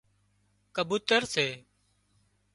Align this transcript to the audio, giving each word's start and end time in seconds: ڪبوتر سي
ڪبوتر 0.75 1.21
سي 1.33 1.47